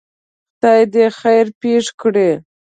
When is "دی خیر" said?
0.93-1.45